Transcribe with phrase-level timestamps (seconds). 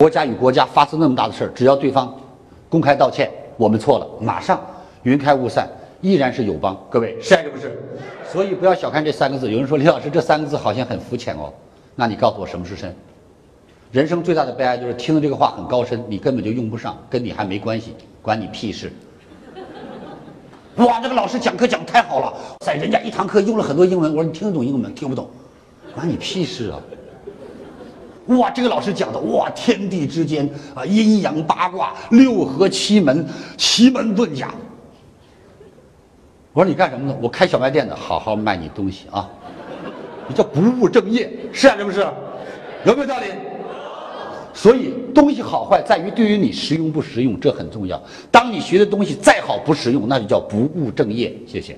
[0.00, 2.18] 国家与国家发生那么大的事儿，只要对方
[2.70, 4.58] 公开道歉，我们错了，马上
[5.02, 5.68] 云开雾散，
[6.00, 6.74] 依然是友邦。
[6.88, 7.78] 各位是还是不是？
[8.32, 9.50] 所以不要小看这三个字。
[9.50, 11.52] 有人说李老师这三个字好像很肤浅哦，
[11.94, 12.96] 那你告诉我什么是深？
[13.92, 18.90] 人生最大的悲哀就是听了这个话很高深，你根本就用不上，跟你还没关系，关你屁事。
[20.76, 22.32] 哇，这个老师讲课讲太好了，
[22.64, 24.94] 在人家一堂课用了很多英文，我说你听得懂英文？
[24.94, 25.28] 听不懂，
[25.94, 26.80] 关你屁事啊！
[28.38, 33.26] 哇，这个老师讲的哇，天地之间啊，阴阳八卦、六合七门、
[33.56, 34.54] 奇门遁甲。
[36.52, 37.16] 我说你干什么呢？
[37.20, 39.28] 我开小卖店的，好好卖你东西啊！
[40.26, 42.00] 你叫不务正业，是啊，是不是？
[42.84, 43.26] 有没有道理？
[44.52, 48.00] 所以东西好坏在于对于你实用不实用，这很重要。
[48.30, 51.32] 当你学的东西再好不实用，那就叫不务正业。
[51.46, 51.76] 谢谢。